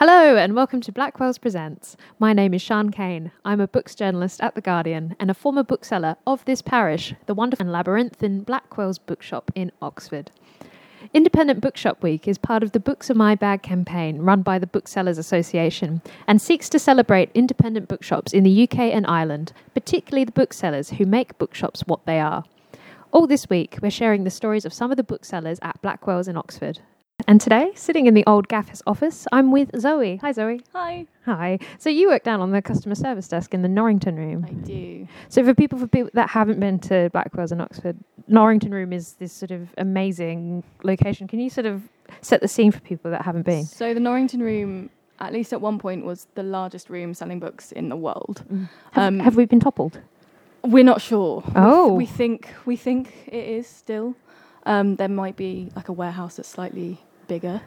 Hello 0.00 0.34
and 0.34 0.56
welcome 0.56 0.80
to 0.80 0.92
Blackwell's 0.92 1.36
Presents. 1.36 1.94
My 2.18 2.32
name 2.32 2.54
is 2.54 2.62
Sian 2.62 2.90
Cain. 2.90 3.32
I'm 3.44 3.60
a 3.60 3.68
books 3.68 3.94
journalist 3.94 4.40
at 4.40 4.54
The 4.54 4.62
Guardian 4.62 5.14
and 5.20 5.30
a 5.30 5.34
former 5.34 5.62
bookseller 5.62 6.16
of 6.26 6.42
this 6.46 6.62
parish, 6.62 7.12
the 7.26 7.34
wonderful 7.34 7.66
labyrinthine 7.66 8.40
Blackwell's 8.40 8.96
Bookshop 8.98 9.50
in 9.54 9.70
Oxford. 9.82 10.30
Independent 11.12 11.60
Bookshop 11.60 12.02
Week 12.02 12.26
is 12.26 12.38
part 12.38 12.62
of 12.62 12.72
the 12.72 12.80
Books 12.80 13.10
Are 13.10 13.14
My 13.14 13.34
Bag 13.34 13.60
campaign 13.60 14.22
run 14.22 14.40
by 14.40 14.58
the 14.58 14.66
Booksellers 14.66 15.18
Association 15.18 16.00
and 16.26 16.40
seeks 16.40 16.70
to 16.70 16.78
celebrate 16.78 17.30
independent 17.34 17.86
bookshops 17.86 18.32
in 18.32 18.42
the 18.42 18.62
UK 18.62 18.78
and 18.78 19.06
Ireland, 19.06 19.52
particularly 19.74 20.24
the 20.24 20.32
booksellers 20.32 20.88
who 20.92 21.04
make 21.04 21.36
bookshops 21.36 21.82
what 21.86 22.06
they 22.06 22.20
are. 22.20 22.44
All 23.12 23.26
this 23.26 23.50
week, 23.50 23.76
we're 23.82 23.90
sharing 23.90 24.24
the 24.24 24.30
stories 24.30 24.64
of 24.64 24.72
some 24.72 24.90
of 24.90 24.96
the 24.96 25.04
booksellers 25.04 25.58
at 25.60 25.82
Blackwell's 25.82 26.26
in 26.26 26.38
Oxford. 26.38 26.78
And 27.30 27.40
today, 27.40 27.70
sitting 27.76 28.06
in 28.06 28.14
the 28.14 28.24
old 28.26 28.48
Gaffis 28.48 28.82
office, 28.88 29.24
I'm 29.30 29.52
with 29.52 29.70
Zoe. 29.78 30.16
Hi, 30.16 30.32
Zoe. 30.32 30.62
Hi. 30.72 31.06
Hi. 31.26 31.60
So 31.78 31.88
you 31.88 32.08
work 32.08 32.24
down 32.24 32.40
on 32.40 32.50
the 32.50 32.60
customer 32.60 32.96
service 32.96 33.28
desk 33.28 33.54
in 33.54 33.62
the 33.62 33.68
Norrington 33.68 34.16
room. 34.16 34.44
I 34.48 34.50
do. 34.50 35.06
So 35.28 35.44
for 35.44 35.54
people 35.54 35.78
for 35.78 35.86
people 35.86 36.10
that 36.14 36.28
haven't 36.30 36.58
been 36.58 36.80
to 36.80 37.08
Blackwell's 37.12 37.52
in 37.52 37.60
Oxford, 37.60 37.96
Norrington 38.26 38.72
room 38.74 38.92
is 38.92 39.12
this 39.12 39.32
sort 39.32 39.52
of 39.52 39.68
amazing 39.78 40.64
location. 40.82 41.28
Can 41.28 41.38
you 41.38 41.50
sort 41.50 41.66
of 41.66 41.84
set 42.20 42.40
the 42.40 42.48
scene 42.48 42.72
for 42.72 42.80
people 42.80 43.12
that 43.12 43.22
haven't 43.22 43.42
been? 43.46 43.64
So 43.64 43.94
the 43.94 44.00
Norrington 44.00 44.42
room, 44.42 44.90
at 45.20 45.32
least 45.32 45.52
at 45.52 45.60
one 45.60 45.78
point, 45.78 46.04
was 46.04 46.26
the 46.34 46.42
largest 46.42 46.90
room 46.90 47.14
selling 47.14 47.38
books 47.38 47.70
in 47.70 47.90
the 47.90 47.96
world. 47.96 48.42
Have, 48.90 49.04
Um, 49.04 49.20
have 49.20 49.36
we 49.36 49.44
been 49.44 49.60
toppled? 49.60 50.00
We're 50.64 50.82
not 50.82 51.00
sure. 51.00 51.44
We- 51.46 51.52
Oh. 51.54 51.92
We, 51.94 52.06
think 52.06 52.48
we 52.66 52.74
think 52.74 53.14
it 53.28 53.44
is 53.46 53.68
still. 53.68 54.16
Um, 54.66 54.96
there 54.96 55.08
might 55.08 55.36
be 55.36 55.70
like 55.76 55.88
a 55.88 55.92
warehouse 55.92 56.34
that's 56.36 56.48
slightly 56.48 56.98
bigger, 57.30 57.60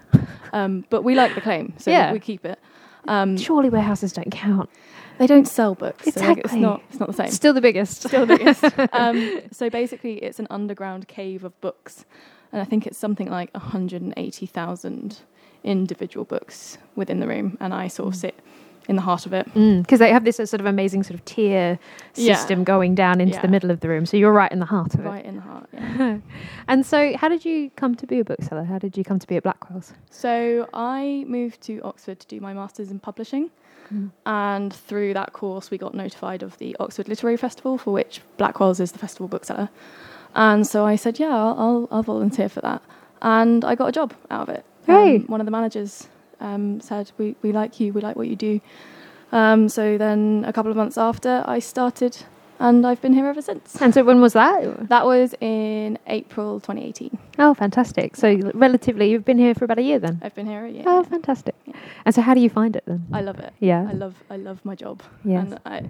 um, 0.52 0.84
but 0.90 1.03
we 1.03 1.16
like 1.16 1.34
the 1.35 1.41
claim, 1.41 1.73
so 1.77 1.90
Yeah. 1.90 2.12
we 2.12 2.20
keep 2.20 2.45
it. 2.45 2.59
Um, 3.08 3.38
Surely 3.38 3.70
warehouses 3.70 4.12
don't 4.13 4.30
count. 4.31 4.70
they 5.20 5.26
don't 5.27 5.48
sell 5.48 5.73
books, 5.73 6.04
so 6.04 6.10
it's 6.10 6.18
Exactly. 6.18 6.60
not. 6.60 6.82
It's 6.90 6.99
not 6.99 7.07
the 7.07 7.13
same. 7.21 7.29
Still 7.32 7.54
the 7.54 7.62
biggest. 7.62 8.04
Still 8.04 8.26
the 8.26 8.37
biggest. 8.37 8.63
um, 8.93 9.41
so 9.52 9.70
basically, 9.70 10.15
it's 10.27 10.40
an 10.40 10.48
underground 10.49 11.07
cave 11.07 11.43
of 11.46 11.60
books, 11.62 12.05
and 12.52 12.62
I 12.62 12.65
think 12.65 12.85
it's 12.87 12.98
something 12.98 13.29
like 13.29 13.49
180,000 13.54 15.20
individual 15.63 16.26
books 16.26 16.77
within 16.96 17.20
the 17.21 17.27
room, 17.27 17.57
and 17.59 17.74
I 17.74 17.87
sort 17.87 18.09
of 18.09 18.15
sit 18.15 18.35
in 18.89 18.95
the 18.98 19.01
heart 19.01 19.26
of 19.26 19.34
it. 19.34 19.45
Because 19.53 19.99
they 19.99 20.12
have 20.12 20.26
this 20.26 20.39
uh, 20.39 20.45
sort 20.45 20.59
of 20.59 20.65
amazing 20.65 21.03
sort 21.03 21.15
of 21.20 21.23
tier 21.26 21.79
Yeah. 22.15 22.35
system 22.35 22.63
going 22.63 22.95
down 22.95 23.21
into 23.21 23.40
the 23.40 23.48
middle 23.48 23.71
of 23.71 23.79
the 23.79 23.87
room. 23.90 24.05
So 24.05 24.17
you're 24.17 24.34
right 24.34 24.51
in 24.51 24.59
the 24.59 24.65
heart 24.65 24.93
of 24.93 24.99
it. 25.01 25.09
Right 25.09 25.25
in 25.25 25.35
the 25.35 25.41
heart. 25.41 25.70
Yeah. 25.73 26.17
And 26.67 26.85
so, 26.85 27.15
how 27.17 27.27
did 27.29 27.43
you 27.45 27.70
come 27.75 27.93
to 27.95 28.07
be 28.07 28.20
a 28.20 28.23
bookseller? 28.25 28.63
How 28.63 28.79
did 28.79 28.95
you 28.98 29.03
come 29.03 29.20
to 29.20 29.27
be 29.27 29.35
at 29.37 29.43
Blackwell's? 29.43 29.93
so 30.09 30.67
I 30.73 31.25
moved 31.27 31.62
to 31.63 31.79
Oxford 31.81 32.20
to 32.21 32.27
do 32.27 32.40
my 32.40 32.53
masters 32.53 32.90
in 32.91 32.99
publishing, 32.99 33.49
Mm. 33.93 34.12
and 34.25 34.73
through 34.73 35.13
that 35.13 35.34
course, 35.34 35.70
we 35.70 35.77
got 35.77 35.93
notified 35.93 36.41
of 36.41 36.57
the 36.57 36.73
Oxford 36.79 37.09
Literary 37.09 37.35
Festival, 37.35 37.77
for 37.77 37.91
which 37.91 38.21
Blackwell's 38.37 38.79
is 38.79 38.93
the 38.93 38.97
festival 38.99 39.27
bookseller. 39.27 39.68
And 40.35 40.65
so 40.65 40.85
I 40.85 40.95
said, 40.95 41.20
yeah, 41.20 41.27
I'll, 41.35 41.55
I'll, 41.59 41.87
I'll 41.91 42.03
volunteer 42.03 42.47
for 42.47 42.62
that, 42.62 42.81
and 43.21 43.65
I 43.65 43.75
got 43.75 43.87
a 43.87 43.91
job 43.91 44.13
out 44.31 44.47
of 44.47 44.55
it. 44.55 44.65
Hey. 44.85 45.18
Um, 45.18 45.23
one 45.27 45.41
of 45.41 45.45
the 45.45 45.51
managers 45.51 46.07
um, 46.44 46.80
said, 46.82 47.12
we, 47.18 47.36
we 47.41 47.52
like 47.52 47.80
you, 47.80 47.94
we 47.94 48.02
like 48.02 48.16
what 48.16 48.27
you 48.27 48.36
do. 48.36 48.62
Um, 49.32 49.68
so 49.70 49.98
then 49.98 50.44
a 50.48 50.54
couple 50.54 50.70
of 50.70 50.77
months 50.77 50.98
after, 50.98 51.44
I 51.48 51.58
started, 51.60 52.18
and 52.60 52.86
I've 52.86 53.02
been 53.02 53.13
here 53.13 53.26
ever 53.26 53.41
since. 53.41 53.82
And 53.82 53.94
so, 53.94 54.04
when 54.04 54.22
was 54.22 54.34
that? 54.34 54.90
That 54.90 55.05
was 55.05 55.34
in 55.41 55.98
April 56.08 56.60
2018. 56.60 57.18
Oh, 57.40 57.54
fantastic. 57.55 58.16
So, 58.16 58.38
relatively, 58.54 59.10
you've 59.10 59.26
been 59.26 59.40
here 59.40 59.55
for 59.55 59.66
about 59.66 59.80
a 59.80 59.82
year 59.82 59.99
then? 59.99 60.20
I've 60.21 60.36
been 60.36 60.46
here 60.46 60.66
a 60.66 60.70
year. 60.70 60.84
Oh, 60.86 61.04
fantastic. 61.04 61.55
Yeah. 61.66 61.74
And 62.05 62.14
so, 62.14 62.21
how 62.21 62.36
do 62.36 62.40
you 62.40 62.49
find 62.49 62.76
it 62.76 62.84
then? 62.86 63.08
I 63.12 63.21
love 63.21 63.40
it. 63.40 63.54
yeah. 63.60 63.88
I 63.90 63.94
love 63.94 64.16
I 64.30 64.38
love 64.38 64.64
my 64.64 64.75
job. 64.75 65.02
Yes. 65.25 65.46
And 65.46 65.59
I, 65.66 65.90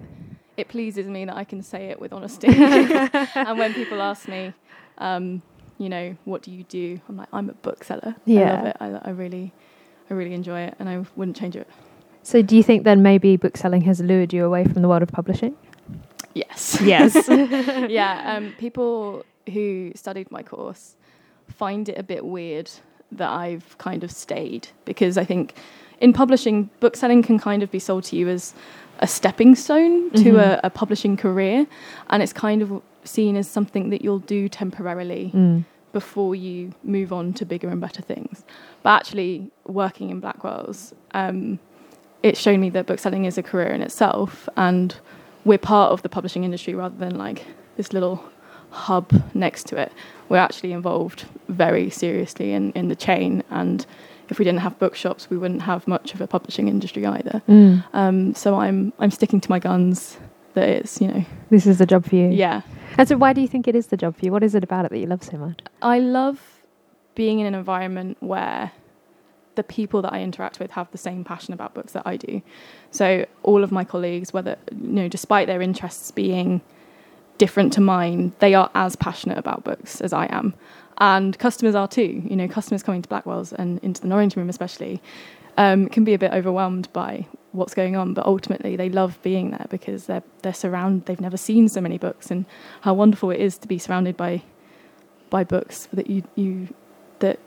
it 0.55 0.69
pleases 0.69 1.07
me 1.07 1.25
that 1.25 1.35
I 1.35 1.43
can 1.43 1.61
say 1.61 1.89
it 1.89 1.99
with 1.99 2.13
honesty. 2.13 2.47
and 2.49 3.59
when 3.59 3.73
people 3.73 4.01
ask 4.01 4.27
me, 4.27 4.53
um, 4.99 5.41
you 5.77 5.89
know, 5.89 6.15
what 6.25 6.41
do 6.43 6.51
you 6.51 6.63
do? 6.63 7.01
I'm 7.09 7.17
like, 7.17 7.27
I'm 7.33 7.49
a 7.49 7.53
bookseller. 7.53 8.15
Yeah. 8.25 8.39
I 8.39 8.55
love 8.55 8.65
it. 8.65 8.77
I, 8.79 9.09
I 9.09 9.11
really, 9.11 9.53
I 10.13 10.15
really 10.15 10.33
enjoy 10.33 10.59
it, 10.61 10.75
and 10.79 10.87
I 10.87 11.03
wouldn't 11.15 11.35
change 11.35 11.55
it. 11.55 11.67
So, 12.21 12.41
do 12.41 12.55
you 12.55 12.63
think 12.63 12.83
then 12.83 13.01
maybe 13.01 13.35
bookselling 13.35 13.81
has 13.81 13.99
lured 13.99 14.31
you 14.31 14.45
away 14.45 14.63
from 14.63 14.81
the 14.81 14.87
world 14.87 15.01
of 15.01 15.09
publishing? 15.09 15.55
Yes. 16.33 16.79
Yes. 16.81 17.27
yeah. 17.89 18.35
Um, 18.35 18.53
people 18.57 19.25
who 19.51 19.91
studied 19.95 20.31
my 20.31 20.41
course 20.43 20.95
find 21.49 21.89
it 21.89 21.97
a 21.97 22.03
bit 22.03 22.23
weird 22.25 22.69
that 23.11 23.29
I've 23.29 23.77
kind 23.77 24.03
of 24.03 24.11
stayed 24.11 24.69
because 24.85 25.17
I 25.17 25.25
think 25.25 25.55
in 25.99 26.13
publishing, 26.13 26.69
bookselling 26.79 27.21
can 27.23 27.37
kind 27.39 27.61
of 27.61 27.69
be 27.71 27.79
sold 27.79 28.05
to 28.05 28.15
you 28.15 28.29
as 28.29 28.53
a 28.99 29.07
stepping 29.07 29.55
stone 29.55 30.11
to 30.11 30.33
Mhm. 30.33 30.39
a, 30.39 30.59
a 30.63 30.69
publishing 30.69 31.17
career, 31.17 31.67
and 32.09 32.23
it's 32.23 32.33
kind 32.33 32.61
of 32.61 32.81
seen 33.03 33.35
as 33.35 33.49
something 33.49 33.89
that 33.89 34.01
you'll 34.03 34.19
do 34.19 34.47
temporarily 34.47 35.31
Mm. 35.33 35.65
Before 35.93 36.35
you 36.35 36.73
move 36.83 37.13
on 37.13 37.31
to 37.33 37.45
bigger 37.45 37.69
and 37.69 37.79
better 37.79 38.01
things. 38.01 38.43
But 38.81 38.89
actually, 38.89 39.49
working 39.65 40.09
in 40.09 40.19
Blackwell's, 40.19 40.93
um, 41.13 41.59
it's 42.21 42.39
shown 42.39 42.59
me 42.59 42.69
that 42.71 42.85
bookselling 42.85 43.25
is 43.25 43.37
a 43.37 43.43
career 43.43 43.67
in 43.67 43.81
itself, 43.81 44.49
and 44.57 44.95
we're 45.45 45.57
part 45.57 45.91
of 45.91 46.01
the 46.01 46.09
publishing 46.09 46.43
industry 46.43 46.73
rather 46.73 46.97
than 46.97 47.17
like 47.17 47.45
this 47.77 47.93
little 47.93 48.23
hub 48.71 49.11
next 49.33 49.67
to 49.67 49.77
it. 49.77 49.91
We're 50.29 50.37
actually 50.37 50.73
involved 50.73 51.25
very 51.47 51.89
seriously 51.89 52.53
in, 52.53 52.71
in 52.73 52.87
the 52.89 52.95
chain, 52.95 53.43
and 53.49 53.85
if 54.29 54.39
we 54.39 54.45
didn't 54.45 54.61
have 54.61 54.79
bookshops, 54.79 55.29
we 55.29 55.37
wouldn't 55.37 55.61
have 55.61 55.87
much 55.87 56.13
of 56.13 56.21
a 56.21 56.27
publishing 56.27 56.67
industry 56.67 57.05
either. 57.05 57.41
Mm. 57.47 57.83
Um, 57.93 58.35
so 58.35 58.55
I'm 58.55 58.91
I'm 58.99 59.11
sticking 59.11 59.39
to 59.41 59.49
my 59.49 59.59
guns. 59.59 60.17
That 60.53 60.69
it's 60.69 61.01
you 61.01 61.07
know 61.07 61.25
This 61.49 61.65
is 61.65 61.77
the 61.79 61.85
job 61.85 62.05
for 62.05 62.15
you. 62.15 62.29
yeah 62.29 62.61
And 62.97 63.07
so, 63.07 63.17
why 63.17 63.33
do 63.33 63.41
you 63.41 63.47
think 63.47 63.67
it 63.67 63.75
is 63.75 63.87
the 63.87 63.97
job 63.97 64.15
for 64.17 64.25
you? 64.25 64.31
What 64.31 64.43
is 64.43 64.55
it 64.55 64.63
about 64.63 64.85
it 64.85 64.91
that 64.91 64.99
you 64.99 65.07
love 65.07 65.23
so 65.23 65.37
much? 65.37 65.59
I 65.81 65.99
love 65.99 66.39
being 67.15 67.39
in 67.39 67.45
an 67.47 67.55
environment 67.55 68.17
where 68.21 68.71
the 69.55 69.63
people 69.63 70.01
that 70.01 70.11
I 70.13 70.21
interact 70.21 70.59
with 70.59 70.71
have 70.71 70.89
the 70.91 70.97
same 70.97 71.23
passion 71.23 71.53
about 71.53 71.73
books 71.75 71.93
that 71.93 72.03
I 72.07 72.17
do. 72.17 72.41
So 72.89 73.25
all 73.43 73.63
of 73.63 73.71
my 73.71 73.83
colleagues, 73.83 74.33
whether 74.33 74.57
you 74.71 74.77
know, 74.87 75.07
despite 75.07 75.45
their 75.47 75.61
interests 75.61 76.09
being 76.11 76.61
different 77.37 77.73
to 77.73 77.81
mine, 77.81 78.33
they 78.39 78.53
are 78.55 78.69
as 78.73 78.95
passionate 78.95 79.37
about 79.37 79.63
books 79.63 80.01
as 80.01 80.11
I 80.13 80.25
am. 80.27 80.53
And 80.99 81.37
customers 81.37 81.75
are 81.75 81.87
too. 81.87 82.23
You 82.25 82.35
know, 82.35 82.47
customers 82.47 82.81
coming 82.83 83.01
to 83.01 83.09
Blackwell's 83.09 83.53
and 83.53 83.79
into 83.83 84.01
the 84.01 84.07
Norrington 84.07 84.39
room 84.41 84.49
especially 84.49 85.01
um, 85.57 85.87
can 85.89 86.03
be 86.03 86.13
a 86.13 86.19
bit 86.19 86.31
overwhelmed 86.31 86.91
by 86.93 87.27
what's 87.53 87.73
going 87.73 87.95
on, 87.95 88.13
but 88.13 88.25
ultimately 88.25 88.75
they 88.75 88.89
love 88.89 89.17
being 89.23 89.51
there 89.51 89.65
because 89.69 90.05
they're 90.07 90.23
they're 90.41 90.53
surrounded. 90.53 91.05
They've 91.05 91.21
never 91.21 91.37
seen 91.37 91.69
so 91.69 91.79
many 91.81 91.97
books, 91.97 92.29
and 92.31 92.45
how 92.81 92.93
wonderful 92.93 93.31
it 93.31 93.39
is 93.39 93.57
to 93.59 93.67
be 93.67 93.77
surrounded 93.79 94.17
by 94.17 94.41
by 95.29 95.43
books 95.43 95.87
that 95.93 96.09
you 96.09 96.23
you 96.35 96.67
that 97.19 97.39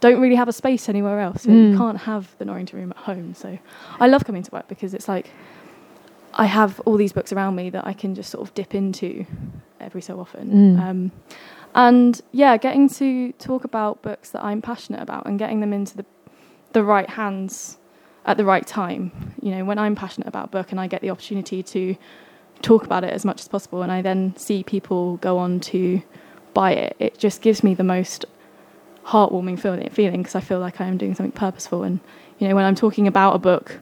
don't 0.00 0.20
really 0.20 0.34
have 0.36 0.48
a 0.48 0.52
space 0.52 0.88
anywhere 0.88 1.20
else. 1.20 1.46
You 1.46 1.52
Mm. 1.52 1.76
can't 1.78 1.98
have 1.98 2.34
the 2.38 2.44
Norrington 2.44 2.78
room 2.80 2.90
at 2.92 2.98
home. 3.04 3.34
So 3.34 3.58
I 4.00 4.08
love 4.08 4.24
coming 4.24 4.42
to 4.42 4.50
work 4.50 4.68
because 4.68 4.92
it's 4.94 5.08
like 5.08 5.30
I 6.34 6.44
have 6.46 6.80
all 6.80 6.96
these 6.98 7.12
books 7.14 7.32
around 7.32 7.54
me 7.56 7.70
that 7.70 7.86
I 7.86 7.94
can 7.94 8.14
just 8.14 8.30
sort 8.30 8.46
of 8.46 8.52
dip 8.54 8.74
into 8.74 9.24
every 9.80 10.02
so 10.02 10.20
often. 10.20 10.50
Mm. 10.76 10.80
Um, 10.80 11.12
and 11.74 12.20
yeah, 12.32 12.56
getting 12.58 12.88
to 12.90 13.32
talk 13.32 13.64
about 13.64 14.02
books 14.02 14.30
that 14.30 14.42
I'm 14.44 14.60
passionate 14.62 15.00
about 15.02 15.26
and 15.26 15.38
getting 15.38 15.60
them 15.60 15.72
into 15.72 15.96
the 15.96 16.04
the 16.72 16.82
right 16.84 17.08
hands 17.10 17.78
at 18.26 18.36
the 18.36 18.44
right 18.44 18.66
time. 18.66 19.34
You 19.40 19.52
know, 19.52 19.64
when 19.64 19.78
I'm 19.78 19.94
passionate 19.94 20.28
about 20.28 20.46
a 20.46 20.50
book 20.50 20.70
and 20.70 20.80
I 20.80 20.86
get 20.86 21.00
the 21.00 21.10
opportunity 21.10 21.62
to 21.62 21.96
talk 22.62 22.84
about 22.84 23.04
it 23.04 23.12
as 23.12 23.24
much 23.24 23.40
as 23.40 23.48
possible, 23.48 23.82
and 23.82 23.90
I 23.90 24.02
then 24.02 24.36
see 24.36 24.62
people 24.62 25.16
go 25.18 25.38
on 25.38 25.60
to 25.60 26.02
buy 26.54 26.72
it, 26.72 26.96
it 26.98 27.18
just 27.18 27.40
gives 27.42 27.62
me 27.62 27.74
the 27.74 27.84
most 27.84 28.24
heartwarming 29.04 29.58
feeling 29.58 29.88
feeling 29.90 30.20
because 30.22 30.34
I 30.34 30.40
feel 30.40 30.58
like 30.58 30.80
I 30.80 30.86
am 30.86 30.96
doing 30.98 31.14
something 31.14 31.32
purposeful. 31.32 31.84
And 31.84 32.00
you 32.38 32.48
know, 32.48 32.54
when 32.54 32.64
I'm 32.64 32.74
talking 32.74 33.06
about 33.06 33.36
a 33.36 33.38
book 33.38 33.80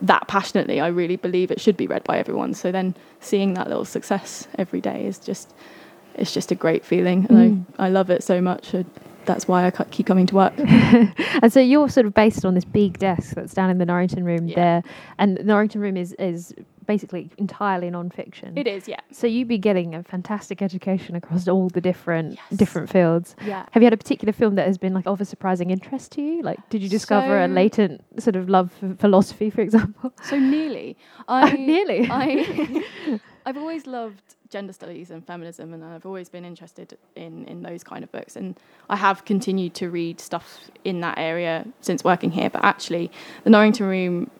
that 0.00 0.26
passionately, 0.28 0.80
I 0.80 0.86
really 0.88 1.16
believe 1.16 1.50
it 1.50 1.60
should 1.60 1.76
be 1.76 1.86
read 1.86 2.04
by 2.04 2.18
everyone. 2.18 2.54
So 2.54 2.72
then 2.72 2.94
seeing 3.20 3.54
that 3.54 3.68
little 3.68 3.84
success 3.84 4.48
every 4.56 4.80
day 4.80 5.06
is 5.06 5.18
just 5.18 5.52
it's 6.14 6.32
just 6.32 6.50
a 6.50 6.54
great 6.54 6.84
feeling, 6.84 7.26
and 7.28 7.38
Mm. 7.38 7.64
I 7.78 7.86
I 7.86 7.88
love 7.90 8.10
it 8.10 8.22
so 8.24 8.40
much. 8.40 8.74
Uh, 8.74 8.84
That's 9.28 9.46
why 9.46 9.66
I 9.66 9.70
keep 9.70 10.06
coming 10.06 10.26
to 10.26 10.34
work. 10.34 10.54
and 10.58 11.52
so 11.52 11.60
you're 11.60 11.88
sort 11.88 12.06
of 12.06 12.14
based 12.14 12.44
on 12.44 12.54
this 12.54 12.64
big 12.64 12.98
desk 12.98 13.34
that's 13.36 13.54
down 13.54 13.70
in 13.70 13.78
the 13.78 13.86
Norrington 13.86 14.24
room 14.24 14.48
Yeah. 14.48 14.54
there, 14.56 14.82
and 15.18 15.36
the 15.36 15.44
Norrington 15.44 15.80
room 15.80 15.96
is 15.96 16.14
is 16.14 16.52
basically 16.86 17.30
entirely 17.36 17.90
non-fiction. 17.90 18.56
It 18.56 18.66
is, 18.66 18.88
yeah. 18.88 19.00
So 19.12 19.26
you'd 19.26 19.46
be 19.46 19.58
getting 19.58 19.94
a 19.94 20.02
fantastic 20.02 20.62
education 20.62 21.14
across 21.16 21.46
all 21.46 21.68
the 21.68 21.82
different 21.82 22.38
Yes. 22.50 22.58
different 22.58 22.88
fields. 22.88 23.36
Yeah. 23.44 23.66
Have 23.72 23.82
you 23.82 23.86
had 23.86 23.92
a 23.92 23.98
particular 23.98 24.32
film 24.32 24.54
that 24.54 24.66
has 24.66 24.78
been 24.78 24.94
like 24.94 25.06
of 25.06 25.20
a 25.20 25.26
surprising 25.26 25.68
interest 25.70 26.12
to 26.12 26.22
you? 26.22 26.40
Like, 26.40 26.58
did 26.70 26.82
you 26.82 26.88
discover 26.88 27.44
a 27.44 27.46
latent 27.46 28.00
sort 28.18 28.36
of 28.36 28.48
love 28.48 28.72
for 28.80 28.94
philosophy, 28.94 29.50
for 29.50 29.60
example? 29.60 30.12
So 30.22 30.38
nearly. 30.38 30.96
Oh, 31.30 31.34
I 31.34 31.52
Nearly. 31.52 32.08
I 32.10 33.20
I've 33.46 33.58
always 33.58 33.86
loved 33.86 34.36
gender 34.50 34.72
studies 34.72 35.10
and 35.10 35.26
feminism 35.26 35.74
and 35.74 35.84
I've 35.84 36.06
always 36.06 36.28
been 36.28 36.44
interested 36.44 36.96
in 37.16 37.44
in 37.46 37.62
those 37.62 37.84
kind 37.84 38.02
of 38.04 38.10
books. 38.12 38.36
And 38.36 38.56
I 38.88 38.96
have 38.96 39.24
continued 39.24 39.74
to 39.74 39.90
read 39.90 40.20
stuff 40.20 40.70
in 40.84 41.00
that 41.00 41.18
area 41.18 41.66
since 41.80 42.02
working 42.04 42.30
here 42.30 42.50
but 42.50 42.64
actually 42.64 43.10
the 43.44 43.50
Norrington 43.50 43.86
Room 43.86 44.30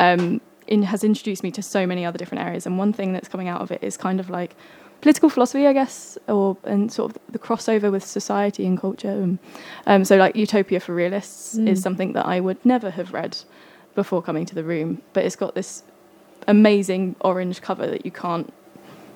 um, 0.00 0.40
in, 0.66 0.82
has 0.82 1.02
introduced 1.04 1.42
me 1.42 1.50
to 1.52 1.62
so 1.62 1.86
many 1.86 2.04
other 2.04 2.18
different 2.18 2.44
areas. 2.44 2.66
And 2.66 2.78
one 2.78 2.92
thing 2.92 3.12
that's 3.12 3.28
coming 3.28 3.48
out 3.48 3.60
of 3.60 3.70
it 3.70 3.82
is 3.82 3.96
kind 3.96 4.20
of 4.20 4.30
like 4.30 4.56
political 5.00 5.28
philosophy 5.28 5.66
I 5.66 5.72
guess 5.72 6.16
or 6.28 6.56
and 6.64 6.92
sort 6.92 7.10
of 7.10 7.18
the 7.32 7.38
crossover 7.38 7.90
with 7.90 8.04
society 8.04 8.66
and 8.66 8.80
culture. 8.80 9.10
And, 9.10 9.38
um, 9.86 10.04
so 10.04 10.16
like 10.16 10.36
Utopia 10.36 10.80
for 10.80 10.94
Realists 10.94 11.56
Mm. 11.58 11.68
is 11.68 11.82
something 11.82 12.12
that 12.12 12.26
I 12.26 12.40
would 12.40 12.64
never 12.64 12.90
have 12.90 13.12
read 13.12 13.38
before 13.94 14.20
coming 14.22 14.44
to 14.46 14.54
the 14.54 14.62
room 14.64 15.00
but 15.14 15.24
it's 15.24 15.36
got 15.36 15.54
this 15.54 15.82
amazing 16.48 17.16
orange 17.20 17.60
cover 17.62 17.86
that 17.86 18.04
you 18.04 18.10
can't 18.12 18.52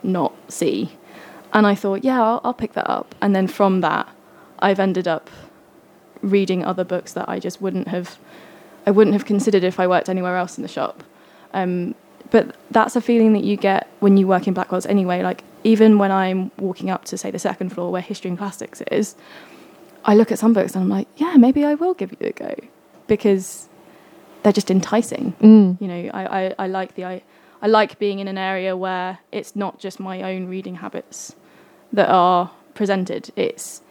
not 0.05 0.35
see. 0.51 0.97
And 1.53 1.67
I 1.67 1.75
thought, 1.75 2.05
yeah, 2.05 2.23
I'll, 2.23 2.41
I'll 2.45 2.55
pick 2.55 2.75
that 2.75 2.89
up. 2.89 3.15
And 3.21 3.35
then 3.35 3.47
from 3.47 3.81
that, 3.81 4.09
I've 4.61 4.79
ended 4.79 5.09
up 5.09 5.31
reading 6.23 6.65
other 6.65 6.85
books 6.85 7.13
that 7.15 7.29
I 7.29 7.39
just 7.39 7.61
wouldn't 7.61 7.89
have, 7.89 8.19
I 8.87 8.91
wouldn't 8.91 9.15
have 9.15 9.25
considered 9.25 9.65
if 9.65 9.81
I 9.81 9.87
worked 9.87 10.09
anywhere 10.09 10.37
else 10.37 10.59
in 10.59 10.63
the 10.63 10.69
shop. 10.69 11.03
Um, 11.53 11.95
but 12.31 12.55
that's 12.71 12.95
a 12.95 13.01
feeling 13.01 13.33
that 13.33 13.43
you 13.43 13.57
get 13.57 13.89
when 13.99 14.17
you 14.17 14.27
work 14.29 14.47
in 14.47 14.55
Blackwell's 14.55 14.87
anyway. 14.87 15.23
Like 15.23 15.43
even 15.65 15.99
when 15.99 16.13
I'm 16.13 16.53
walking 16.59 16.89
up 16.91 17.05
to 17.07 17.19
say 17.19 17.31
the 17.31 17.39
second 17.41 17.71
floor 17.71 17.91
where 17.91 18.03
history 18.03 18.29
and 18.29 18.39
classics 18.39 18.81
is, 18.83 19.17
I 20.05 20.15
look 20.15 20.31
at 20.31 20.39
some 20.39 20.53
books 20.53 20.75
and 20.75 20.85
I'm 20.85 20.89
like, 20.89 21.09
yeah, 21.17 21.35
maybe 21.37 21.65
I 21.65 21.75
will 21.75 21.95
give 21.95 22.13
you 22.13 22.29
a 22.29 22.33
go 22.33 22.55
because 23.09 23.69
they're 24.43 24.53
just 24.53 24.71
enticing 24.71 25.33
Mm. 25.41 25.79
you 25.81 25.87
know 25.89 26.11
I, 26.15 26.45
I, 26.47 26.55
I 26.61 26.67
like 26.69 26.95
the 26.95 27.05
I, 27.05 27.23
I 27.63 27.67
like 27.67 27.99
being 27.99 28.19
in 28.19 28.29
an 28.29 28.39
area 28.39 28.77
where 28.77 29.19
it's 29.33 29.55
not 29.55 29.79
just 29.79 30.01
my 30.01 30.23
own 30.23 30.47
reading 30.47 30.77
habits 30.77 31.35
that 31.93 32.09
are 32.09 32.51
presented. 32.75 33.31
It's 33.37 33.83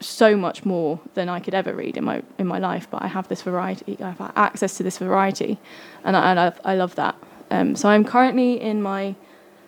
so 0.00 0.36
much 0.36 0.64
more 0.64 1.00
than 1.14 1.28
I 1.28 1.40
could 1.40 1.54
ever 1.54 1.72
read 1.72 1.96
in 1.96 2.04
my 2.04 2.22
in 2.38 2.46
my 2.46 2.58
life 2.58 2.88
but 2.90 3.02
I 3.02 3.06
have 3.06 3.28
this 3.28 3.42
variety 3.42 3.96
I 4.02 4.10
have 4.10 4.32
access 4.34 4.76
to 4.78 4.82
this 4.82 4.98
variety 4.98 5.58
and 6.04 6.16
I, 6.16 6.30
and 6.30 6.40
I, 6.40 6.52
I 6.64 6.74
love 6.74 6.96
that. 6.96 7.14
Um, 7.50 7.76
so 7.76 7.88
I'm 7.88 8.04
currently 8.04 8.60
in 8.60 8.82
my 8.82 9.14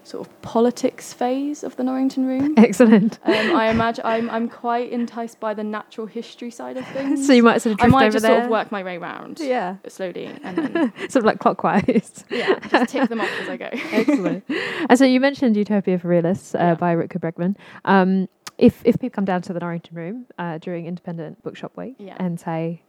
sort 0.04 0.26
of 0.26 0.42
politics 0.42 1.12
phase 1.12 1.62
of 1.62 1.76
the 1.76 1.82
Norrington 1.84 2.26
Room 2.26 2.54
Excellent. 2.56 3.18
um, 3.24 3.34
I 3.56 3.68
imagine 3.68 4.04
I'm, 4.06 4.30
I'm 4.30 4.48
quite 4.48 4.90
enticed 4.90 5.38
by 5.38 5.52
the 5.52 5.62
natural 5.64 6.06
history 6.06 6.50
side 6.50 6.76
of 6.78 6.86
things 6.94 7.26
So 7.26 7.32
you 7.34 7.42
might 7.42 7.58
sort 7.60 7.74
of 7.78 7.84
I 7.84 7.88
might 7.88 8.04
over 8.06 8.12
just 8.12 8.22
there. 8.24 8.34
sort 8.36 8.44
of 8.44 8.50
work 8.50 8.72
my 8.72 8.82
way 8.82 8.96
round 8.98 9.38
Yeah, 9.40 9.76
slowly 9.88 10.24
and 10.42 10.56
then 10.56 10.92
sort 11.10 11.16
of 11.16 11.24
like 11.24 11.38
clockwise. 11.40 12.24
yeah, 12.30 12.58
just 12.68 12.90
tick 12.92 13.08
them 13.08 13.20
off 13.20 13.30
as 13.42 13.48
I 13.50 13.56
go. 13.56 13.68
Excellent. 13.72 14.44
and 14.88 14.98
so 14.98 15.04
you 15.04 15.20
mentioned 15.20 15.56
Utopia 15.56 15.98
for 15.98 16.08
Realists 16.08 16.54
uh, 16.54 16.58
Yeah. 16.58 16.74
by 16.74 16.94
Rutger 16.94 17.18
Bregman. 17.20 17.56
Um, 17.84 18.28
if 18.56 18.80
if 18.84 18.94
people 18.98 19.10
come 19.14 19.24
down 19.24 19.42
to 19.42 19.52
the 19.52 19.60
Norrington 19.60 19.96
Room 19.96 20.26
uh, 20.38 20.58
during 20.58 20.86
Independent 20.86 21.42
Bookshop 21.42 21.76
Week 21.76 21.94
Yeah. 21.98 22.16
and 22.18 22.40
say, 22.40 22.82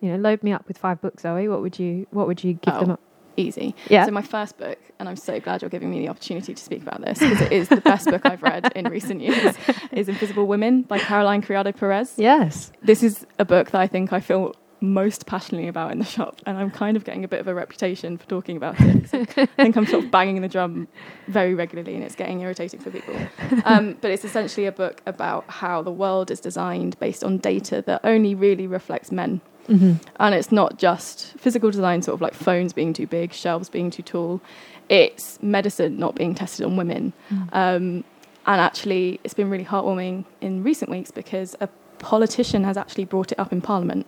you 0.00 0.10
know, 0.10 0.16
load 0.16 0.42
me 0.42 0.52
up 0.52 0.66
with 0.68 0.76
five 0.76 1.00
books, 1.00 1.22
Zoe, 1.22 1.48
what 1.48 1.62
would 1.62 1.78
you 1.78 2.06
what 2.10 2.26
would 2.26 2.42
you 2.42 2.54
give 2.54 2.74
them 2.74 2.90
Oh. 2.90 2.94
up? 2.94 3.00
Easy. 3.36 3.74
Yeah. 3.88 4.04
So 4.06 4.10
my 4.10 4.22
first 4.22 4.58
book, 4.58 4.78
and 4.98 5.08
I'm 5.08 5.16
so 5.16 5.40
glad 5.40 5.62
you're 5.62 5.70
giving 5.70 5.90
me 5.90 6.00
the 6.00 6.08
opportunity 6.08 6.54
to 6.54 6.62
speak 6.62 6.82
about 6.82 7.00
this 7.00 7.18
because 7.18 7.40
it 7.40 7.52
is 7.52 7.68
the 7.68 7.80
best 7.80 8.06
book 8.06 8.22
I've 8.24 8.42
read 8.42 8.72
in 8.74 8.86
recent 8.88 9.20
years. 9.20 9.56
Is 9.92 10.08
Invisible 10.08 10.46
Women 10.46 10.82
by 10.82 10.98
Caroline 10.98 11.42
Criado 11.42 11.72
Perez. 11.72 12.14
yes. 12.16 12.72
This 12.82 13.02
is 13.02 13.26
a 13.38 13.44
book 13.44 13.70
that 13.70 13.80
I 13.80 13.86
think 13.86 14.12
I 14.12 14.20
feel 14.20 14.54
most 14.82 15.26
passionately 15.26 15.68
about 15.68 15.92
in 15.92 15.98
the 16.00 16.04
shop, 16.04 16.40
and 16.44 16.58
I'm 16.58 16.70
kind 16.70 16.96
of 16.96 17.04
getting 17.04 17.24
a 17.24 17.28
bit 17.28 17.40
of 17.40 17.46
a 17.46 17.54
reputation 17.54 18.18
for 18.18 18.26
talking 18.28 18.56
about 18.56 18.74
it. 18.80 19.14
I 19.38 19.46
think 19.46 19.76
I'm 19.76 19.86
sort 19.86 20.04
of 20.04 20.10
banging 20.10 20.42
the 20.42 20.48
drum 20.48 20.88
very 21.28 21.54
regularly, 21.54 21.94
and 21.94 22.02
it's 22.02 22.16
getting 22.16 22.40
irritating 22.40 22.80
for 22.80 22.90
people. 22.90 23.14
Um, 23.64 23.96
but 24.00 24.10
it's 24.10 24.24
essentially 24.24 24.66
a 24.66 24.72
book 24.72 25.00
about 25.06 25.44
how 25.48 25.82
the 25.82 25.92
world 25.92 26.30
is 26.30 26.40
designed 26.40 26.98
based 26.98 27.22
on 27.22 27.38
data 27.38 27.82
that 27.86 28.00
only 28.02 28.34
really 28.34 28.66
reflects 28.66 29.12
men. 29.12 29.40
Hmm 29.66 29.94
And 30.16 30.34
it's 30.34 30.52
not 30.52 30.78
just 30.78 31.34
physical 31.38 31.70
design, 31.70 32.02
sort 32.02 32.14
of 32.14 32.20
like 32.20 32.34
phones 32.34 32.72
being 32.72 32.92
too 32.92 33.06
big, 33.06 33.32
shelves 33.32 33.68
being 33.68 33.90
too 33.90 34.02
tall. 34.02 34.40
It's 34.88 35.42
medicine 35.42 35.98
not 35.98 36.14
being 36.14 36.34
tested 36.34 36.66
on 36.66 36.76
women. 36.76 37.12
Um, 37.52 38.04
and 38.46 38.60
actually, 38.60 39.20
it's 39.22 39.34
been 39.34 39.50
really 39.50 39.64
heartwarming 39.64 40.24
in 40.40 40.62
recent 40.62 40.90
weeks 40.90 41.10
because 41.10 41.54
a 41.60 41.68
politician 41.98 42.64
has 42.64 42.76
actually 42.76 43.04
brought 43.04 43.30
it 43.32 43.38
up 43.38 43.52
in 43.52 43.60
Parliament 43.60 44.06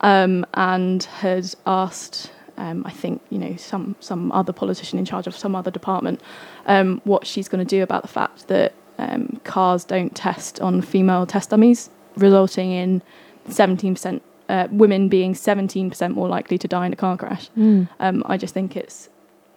um, 0.00 0.46
and 0.54 1.04
had 1.04 1.54
asked, 1.66 2.32
um, 2.56 2.84
I 2.86 2.90
think, 2.90 3.20
you 3.30 3.38
know, 3.38 3.56
some, 3.56 3.94
some 4.00 4.32
other 4.32 4.52
politician 4.52 4.98
in 4.98 5.04
charge 5.04 5.26
of 5.26 5.36
some 5.36 5.54
other 5.54 5.70
department, 5.70 6.20
um, 6.66 7.00
what 7.04 7.26
she's 7.26 7.48
going 7.48 7.64
to 7.64 7.68
do 7.68 7.82
about 7.82 8.02
the 8.02 8.08
fact 8.08 8.48
that 8.48 8.72
um, 8.98 9.40
cars 9.44 9.84
don't 9.84 10.14
test 10.14 10.60
on 10.60 10.80
female 10.80 11.26
test 11.26 11.50
dummies, 11.50 11.90
resulting 12.16 12.72
in 12.72 13.02
17% 13.48 14.20
uh, 14.48 14.68
women 14.70 15.08
being 15.08 15.34
17% 15.34 16.14
more 16.14 16.28
likely 16.28 16.58
to 16.58 16.68
die 16.68 16.86
in 16.86 16.92
a 16.92 16.96
car 16.96 17.16
crash. 17.16 17.50
Mm. 17.56 17.88
Um, 18.00 18.22
I 18.26 18.36
just 18.36 18.54
think 18.54 18.76
it's 18.76 19.08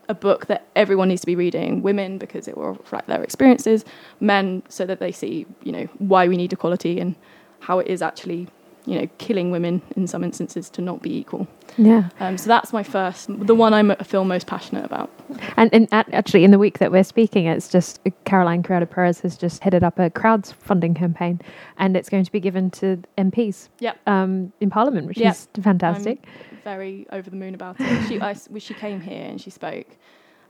a 0.08 0.16
book 0.16 0.48
that 0.48 0.68
everyone 0.76 1.10
needs 1.10 1.22
to 1.22 1.28
be 1.28 1.36
reading. 1.36 1.82
Women 1.82 2.18
because 2.18 2.48
it 2.48 2.58
will 2.58 2.74
reflect 2.74 3.08
their 3.08 3.24
experiences. 3.24 3.86
Men 4.20 4.64
so 4.68 4.86
that 4.86 5.00
they 5.00 5.12
see, 5.12 5.46
you 5.64 5.72
know, 5.72 5.88
why 6.00 6.28
we 6.28 6.36
need 6.36 6.52
equality 6.52 7.00
and 7.00 7.16
how 7.60 7.80
it 7.80 7.88
is 7.88 8.02
actually, 8.02 8.48
you 8.90 9.00
know, 9.00 9.08
killing 9.20 9.52
women 9.52 9.84
in 9.96 10.08
some 10.08 10.24
instances 10.24 10.68
to 10.72 10.82
not 10.82 11.00
be 11.04 11.16
equal. 11.16 11.48
Yeah. 11.78 12.10
Um, 12.20 12.40
so 12.40 12.48
that's 12.48 12.74
my 12.74 12.82
first, 12.82 13.28
the 13.46 13.54
one 13.54 13.72
I 13.72 13.96
feel 14.04 14.26
most 14.26 14.48
passionate 14.48 14.84
about. 14.84 15.12
And, 15.58 15.72
and 15.72 15.88
at, 15.92 16.12
actually, 16.12 16.44
in 16.44 16.50
the 16.50 16.58
week 16.58 16.80
that 16.80 16.92
we're 16.92 17.04
speaking, 17.04 17.46
it's 17.46 17.68
just 17.70 18.00
uh, 18.08 18.10
Caroline 18.26 18.64
Criado 18.64 18.88
Perez 18.88 19.20
has 19.20 19.38
just 19.38 19.62
headed 19.64 19.84
up 19.84 20.00
a 20.00 20.10
crowdfunding 20.10 20.96
campaign, 20.96 21.40
and 21.78 21.96
it's 21.96 22.10
going 22.10 22.24
to 22.26 22.32
be 22.32 22.40
given 22.40 22.72
to 22.72 23.00
MPs 23.20 23.70
Yep. 23.80 24.00
um, 24.08 24.52
in 24.60 24.72
Parliament, 24.72 25.06
which 25.06 25.20
Yep. 25.20 25.32
is 25.36 25.48
fantastic. 25.62 26.26
very 26.64 27.06
over 27.12 27.30
the 27.30 27.36
moon 27.36 27.54
about 27.54 27.76
it. 27.80 28.08
She, 28.08 28.20
I, 28.20 28.34
she 28.58 28.74
came 28.74 29.02
here 29.02 29.26
and 29.30 29.40
she 29.40 29.52
spoke, 29.52 29.86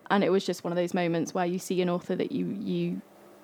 and 0.09 0.23
it 0.23 0.29
was 0.29 0.45
just 0.45 0.63
one 0.63 0.71
of 0.71 0.77
those 0.77 0.93
moments 0.93 1.33
where 1.33 1.45
you 1.45 1.59
see 1.59 1.81
an 1.81 1.89
author 1.89 2.15
that 2.15 2.31
you 2.31 2.45
you 2.61 3.01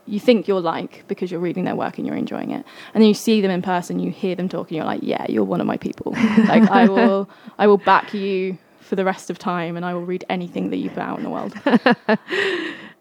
you 0.07 0.19
think 0.19 0.47
you're 0.47 0.61
like 0.61 1.03
because 1.07 1.31
you're 1.31 1.39
reading 1.39 1.63
their 1.63 1.75
work 1.75 1.97
and 1.97 2.05
you're 2.05 2.15
enjoying 2.15 2.51
it, 2.51 2.65
and 2.93 3.01
then 3.01 3.07
you 3.07 3.13
see 3.13 3.41
them 3.41 3.51
in 3.51 3.61
person, 3.61 3.99
you 3.99 4.11
hear 4.11 4.35
them 4.35 4.47
talking, 4.49 4.77
you're 4.77 4.85
like, 4.85 5.01
yeah, 5.03 5.25
you're 5.29 5.43
one 5.43 5.61
of 5.61 5.67
my 5.67 5.77
people. 5.77 6.11
like 6.47 6.69
I 6.69 6.87
will 6.87 7.29
I 7.57 7.67
will 7.67 7.77
back 7.77 8.13
you 8.13 8.57
for 8.79 8.95
the 8.95 9.03
rest 9.05 9.29
of 9.29 9.39
time, 9.39 9.75
and 9.75 9.85
I 9.85 9.93
will 9.93 10.05
read 10.05 10.23
anything 10.29 10.69
that 10.69 10.77
you 10.77 10.89
put 10.89 10.99
out 10.99 11.17
in 11.17 11.23
the 11.23 11.29
world. 11.31 11.53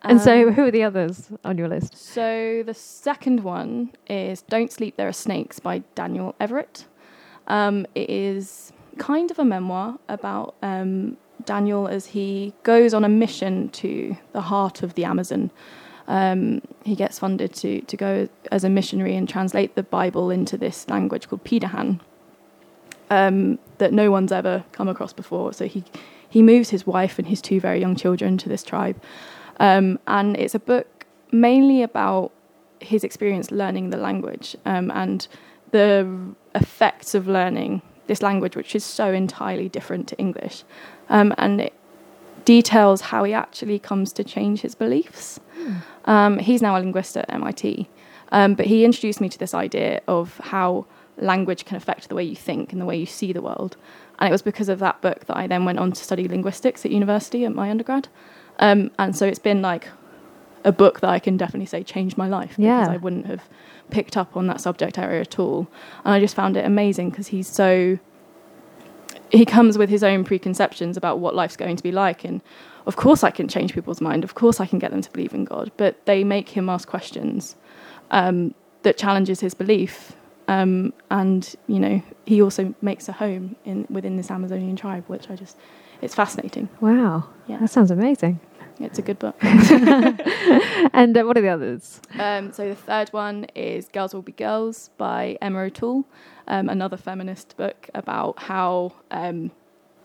and 0.03 0.21
so, 0.21 0.49
Um, 0.49 0.55
who 0.55 0.65
are 0.65 0.71
the 0.71 0.83
others 0.83 1.31
on 1.45 1.59
your 1.59 1.69
list? 1.69 1.97
so 1.97 2.62
the 2.65 2.75
second 2.75 3.41
one 3.41 3.91
is 4.09 4.43
Don't 4.43 4.73
Sleep, 4.73 4.97
There 4.97 5.09
Are 5.09 5.12
Snakes 5.12 5.59
by 5.61 5.83
Daniel 5.95 6.35
Everett. 6.41 6.87
Um, 7.49 7.87
it 7.95 8.09
is 8.09 8.73
kind 8.97 9.31
of 9.31 9.39
a 9.39 9.45
memoir 9.45 9.99
about 10.09 10.55
um, 10.62 11.19
Daniel 11.45 11.87
as 11.89 12.06
he 12.06 12.55
goes 12.63 12.94
on 12.94 13.05
a 13.05 13.08
mission 13.08 13.69
to 13.70 14.17
the 14.32 14.41
heart 14.41 14.82
of 14.82 14.94
the 14.94 15.05
Amazon. 15.05 15.51
Um, 16.06 16.61
he 16.84 16.94
gets 16.94 17.19
funded 17.19 17.55
to, 17.55 17.81
to 17.81 17.96
go 17.96 18.29
as 18.53 18.65
a 18.65 18.69
missionary 18.69 19.17
and 19.17 19.29
translate 19.29 19.75
the 19.75 19.82
Bible 19.82 20.31
into 20.31 20.56
this 20.56 20.89
language 20.89 21.29
called 21.29 21.44
Pirahã 21.44 21.99
um, 23.11 23.58
that 23.79 23.93
no 23.93 24.11
one's 24.11 24.32
ever 24.32 24.65
come 24.73 24.89
across 24.89 25.13
before. 25.13 25.53
So 25.53 25.67
he, 25.67 25.84
he 26.29 26.43
moves 26.43 26.70
his 26.70 26.87
wife 26.87 27.19
and 27.19 27.29
his 27.29 27.41
two 27.41 27.61
very 27.61 27.81
young 27.81 27.96
children 27.96 28.39
to 28.39 28.49
this 28.49 28.63
tribe. 28.63 29.01
Um, 29.61 29.99
and 30.06 30.37
it's 30.37 30.55
a 30.55 30.58
book 30.58 31.06
mainly 31.31 31.82
about 31.82 32.32
his 32.81 33.05
experience 33.05 33.51
learning 33.51 33.91
the 33.91 33.96
language 33.96 34.56
um, 34.65 34.91
and 34.91 35.27
the 35.70 36.34
effects 36.55 37.15
of 37.15 37.27
learning 37.27 37.82
this 38.06 38.23
language, 38.23 38.56
which 38.56 38.75
is 38.75 38.84
so 38.84 39.13
entirely 39.13 39.69
different 39.69 40.06
to 40.08 40.19
English. 40.19 40.65
Um, 41.08 41.34
and 41.39 41.61
it 41.61 41.73
details 42.44 43.01
how 43.03 43.24
he 43.24 43.32
actually 43.32 43.79
comes 43.79 44.13
to 44.15 44.24
change 44.24 44.60
his 44.60 44.74
beliefs. 44.74 45.41
Um, 46.05 46.39
he's 46.39 46.60
now 46.60 46.77
a 46.77 46.81
linguist 46.81 47.17
at 47.17 47.32
MIT, 47.32 47.89
um, 48.32 48.55
but 48.55 48.67
he 48.67 48.84
introduced 48.84 49.20
me 49.20 49.29
to 49.31 49.39
this 49.39 49.55
idea 49.55 50.03
of 50.06 50.36
how 50.39 50.86
language 51.17 51.65
can 51.65 51.77
affect 51.77 52.08
the 52.08 52.15
way 52.15 52.24
you 52.24 52.36
think 52.36 52.72
and 52.72 52.81
the 52.81 52.84
way 52.84 52.96
you 52.96 53.06
see 53.06 53.32
the 53.32 53.41
world. 53.41 53.77
And 54.19 54.29
it 54.29 54.32
was 54.32 54.43
because 54.43 54.69
of 54.69 54.79
that 54.81 55.01
book 55.01 55.24
that 55.27 55.36
I 55.36 55.46
then 55.46 55.65
went 55.65 55.79
on 55.79 55.93
to 55.93 56.05
study 56.05 56.29
linguistics 56.29 56.84
at 56.84 56.91
university 56.91 57.44
at 57.44 57.55
my 57.55 57.70
undergrad. 57.70 58.08
Um, 58.58 58.91
and 58.98 59.17
so 59.17 59.27
it's 59.27 59.39
been 59.39 59.63
like 59.63 59.89
a 60.65 60.72
book 60.72 61.01
that 61.01 61.10
I 61.10 61.19
can 61.19 61.36
definitely 61.36 61.67
say 61.67 61.82
changed 61.82 62.17
my 62.19 62.29
life 62.29 62.51
because 62.51 62.65
Yeah. 62.65 62.89
I 62.89 62.96
wouldn't 62.96 63.27
have 63.27 63.43
picked 63.91 64.17
up 64.17 64.36
on 64.36 64.46
that 64.48 64.60
subject 64.60 64.98
area 64.98 65.20
at 65.20 65.39
all. 65.39 65.69
And 66.05 66.15
I 66.15 66.20
just 66.20 66.34
found 66.34 66.56
it 66.56 66.65
amazing 66.65 67.10
because 67.10 67.29
he's 67.29 67.48
so 67.48 67.98
he 69.31 69.44
comes 69.44 69.76
with 69.78 69.88
his 69.90 70.04
own 70.04 70.24
preconceptions 70.24 70.96
about 70.96 71.19
what 71.19 71.34
life's 71.34 71.56
going 71.56 71.76
to 71.76 71.82
be 71.82 71.93
like 71.93 72.24
and 72.24 72.40
of 72.86 72.96
course 72.96 73.24
I 73.24 73.31
can 73.31 73.48
change 73.48 73.72
people's 73.74 74.00
mind 74.00 74.24
of 74.24 74.34
course 74.34 74.60
I 74.60 74.66
can 74.66 74.78
get 74.78 74.90
them 74.90 75.00
to 75.02 75.10
believe 75.10 75.34
in 75.34 75.44
God 75.44 75.70
but 75.76 76.04
they 76.06 76.24
make 76.24 76.50
him 76.50 76.69
ask 76.69 76.88
questions 76.88 77.56
um, 78.10 78.54
that 78.82 78.96
challenges 78.98 79.40
his 79.40 79.54
belief 79.54 80.12
um, 80.48 80.93
and 81.10 81.54
you 81.66 81.81
know 81.81 82.02
he 82.26 82.43
also 82.43 82.74
makes 82.82 83.08
a 83.08 83.12
home 83.12 83.56
in 83.64 83.86
within 83.90 84.16
this 84.16 84.31
Amazonian 84.31 84.76
tribe 84.76 85.04
which 85.06 85.31
I 85.31 85.36
just 85.36 85.56
it's 86.02 86.14
fascinating 86.14 86.69
Wow. 86.81 87.24
Yeah. 87.46 87.58
That 87.58 87.70
sounds 87.70 87.90
amazing. 87.90 88.40
it's 88.81 88.98
a 88.98 89.02
good 89.02 89.19
book 89.19 89.36
and 89.43 91.16
uh, 91.16 91.22
what 91.22 91.36
are 91.38 91.40
the 91.40 91.48
others? 91.48 92.00
Um, 92.19 92.52
so 92.52 92.69
the 92.69 92.74
third 92.74 93.08
one 93.10 93.44
is 93.54 93.88
Girls 93.88 94.12
Will 94.14 94.22
Be 94.22 94.32
Girls 94.32 94.90
by 94.98 95.38
Emer 95.43 95.64
O'Toole, 95.64 96.04
um, 96.48 96.69
another 96.69 96.96
feminist 96.96 97.56
book 97.56 97.89
about 97.94 98.39
how 98.39 98.93
um, 99.10 99.51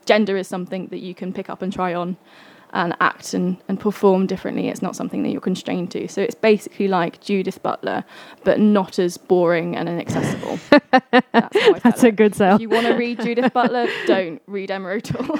gender 0.06 0.38
is 0.38 0.48
something 0.48 0.88
that 0.88 1.00
you 1.00 1.14
can 1.14 1.34
pick 1.34 1.50
up 1.50 1.62
and 1.62 1.72
try 1.72 1.94
on 1.94 2.18
and 2.72 2.96
act 3.00 3.34
and, 3.34 3.58
and 3.68 3.80
perform 3.80 4.28
differently. 4.28 4.68
It's 4.68 4.82
not 4.82 4.96
something 4.96 5.24
that 5.24 5.30
you're 5.30 5.42
constrained 5.42 5.92
to. 5.92 6.08
So 6.08 6.22
it's 6.22 6.36
basically 6.36 6.88
like 6.88 7.20
Judith 7.20 7.62
Butler, 7.64 8.04
but 8.44 8.60
not 8.60 9.00
as 9.00 9.18
boring 9.18 9.76
and 9.76 9.90
inaccessible. 9.90 10.60
That's, 11.32 11.84
That's 11.84 12.04
a 12.04 12.12
good 12.12 12.36
sell. 12.36 12.56
If 12.56 12.62
you 12.62 12.70
want 12.70 12.86
to 12.86 12.94
read 12.94 13.22
Judith 13.22 13.54
Butler, 13.54 13.88
don't 14.06 14.42
read 14.46 14.70
Emer 14.70 14.92
O'Toole. 14.92 15.40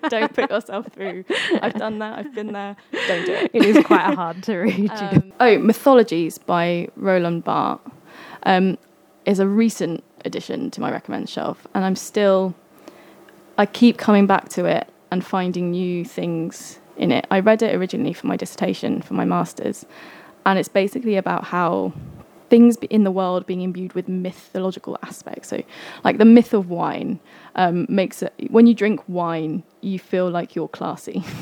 Don't 0.08 0.32
put 0.32 0.50
yourself 0.50 0.86
through. 0.88 1.24
I've 1.60 1.74
done 1.74 1.98
that. 1.98 2.18
I've 2.18 2.34
been 2.34 2.52
there. 2.52 2.76
Don't 2.92 3.26
do 3.26 3.32
it. 3.32 3.50
It 3.52 3.64
is 3.64 3.84
quite 3.84 4.14
hard 4.14 4.42
to 4.44 4.58
read. 4.58 4.90
Um, 4.90 5.32
oh, 5.40 5.58
Mythologies 5.58 6.38
by 6.38 6.88
Roland 6.96 7.44
Barthes 7.44 7.82
um, 8.44 8.78
is 9.24 9.38
a 9.38 9.46
recent 9.46 10.02
addition 10.24 10.70
to 10.72 10.80
my 10.80 10.90
recommend 10.90 11.28
shelf, 11.28 11.66
and 11.74 11.84
I'm 11.84 11.96
still, 11.96 12.54
I 13.58 13.66
keep 13.66 13.98
coming 13.98 14.26
back 14.26 14.48
to 14.50 14.64
it 14.64 14.88
and 15.10 15.24
finding 15.24 15.70
new 15.70 16.04
things 16.04 16.78
in 16.96 17.12
it. 17.12 17.26
I 17.30 17.40
read 17.40 17.62
it 17.62 17.74
originally 17.74 18.12
for 18.12 18.26
my 18.26 18.36
dissertation, 18.36 19.02
for 19.02 19.14
my 19.14 19.24
master's, 19.24 19.84
and 20.46 20.58
it's 20.58 20.68
basically 20.68 21.16
about 21.16 21.44
how 21.44 21.92
things 22.50 22.76
in 22.90 23.04
the 23.04 23.10
world 23.10 23.46
being 23.46 23.62
imbued 23.62 23.92
with 23.94 24.08
mythological 24.08 24.98
aspects. 25.02 25.48
So, 25.48 25.62
like 26.04 26.18
the 26.18 26.24
myth 26.24 26.52
of 26.52 26.68
wine 26.68 27.20
um, 27.54 27.86
makes 27.88 28.22
it, 28.22 28.34
when 28.50 28.66
you 28.66 28.74
drink 28.74 29.00
wine, 29.08 29.62
you 29.80 29.98
feel 29.98 30.28
like 30.28 30.54
you're 30.54 30.68
classy. 30.68 31.24